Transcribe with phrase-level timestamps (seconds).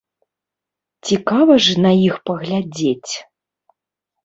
[1.09, 3.13] Цікава ж на іх паглядзець.